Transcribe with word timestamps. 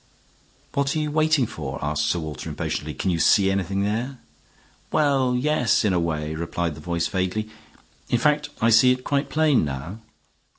"What 0.73 0.95
are 0.95 0.99
you 0.99 1.11
waiting 1.11 1.45
for?" 1.45 1.77
asked 1.85 2.07
Sir 2.07 2.17
Walter, 2.17 2.49
impatiently. 2.49 2.95
"Can 2.95 3.11
you 3.11 3.19
see 3.19 3.51
anything 3.51 3.83
there?" 3.83 4.17
"Well, 4.91 5.35
yes, 5.35 5.85
in 5.85 5.93
a 5.93 5.99
way," 5.99 6.33
replied 6.33 6.73
the 6.73 6.81
voice, 6.81 7.05
vaguely. 7.05 7.51
"In 8.09 8.17
fact, 8.17 8.49
I 8.59 8.71
see 8.71 8.91
it 8.91 9.03
quite 9.03 9.29
plain 9.29 9.63
now." 9.63 9.99